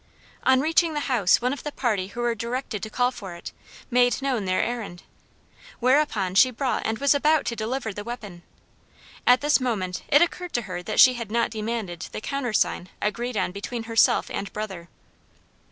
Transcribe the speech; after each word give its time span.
On 0.41 0.61
reaching 0.61 0.95
the 0.95 1.01
house 1.01 1.41
one 1.43 1.53
of 1.53 1.61
the 1.61 1.71
party 1.71 2.07
who 2.07 2.21
were 2.21 2.33
directed 2.33 2.81
to 2.81 2.89
call 2.89 3.11
for 3.11 3.35
it, 3.35 3.51
made 3.91 4.19
known 4.19 4.45
their 4.45 4.63
errand. 4.63 5.03
Whereupon 5.79 6.33
she 6.33 6.49
brought 6.49 6.87
and 6.87 6.97
was 6.97 7.13
about 7.13 7.45
to 7.45 7.55
deliver 7.55 7.93
the 7.93 8.03
weapon. 8.03 8.41
At 9.27 9.41
this 9.41 9.59
moment 9.59 10.01
it 10.07 10.23
occurred 10.23 10.53
to 10.53 10.63
her 10.63 10.81
that 10.81 10.99
she 10.99 11.13
had 11.13 11.29
not 11.29 11.51
demanded 11.51 12.07
the 12.13 12.19
countersign 12.19 12.89
agreed 12.99 13.37
on 13.37 13.51
between 13.51 13.83
herself 13.83 14.31
and 14.31 14.51
brother. 14.51 14.89